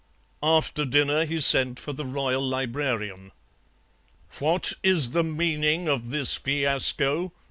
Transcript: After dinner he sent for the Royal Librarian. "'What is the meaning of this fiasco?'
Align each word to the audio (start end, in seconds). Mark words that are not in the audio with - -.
After 0.41 0.83
dinner 0.83 1.25
he 1.25 1.39
sent 1.39 1.77
for 1.79 1.93
the 1.93 2.05
Royal 2.05 2.41
Librarian. 2.41 3.31
"'What 4.39 4.73
is 4.81 5.11
the 5.11 5.23
meaning 5.23 5.87
of 5.87 6.09
this 6.09 6.37
fiasco?' 6.37 7.31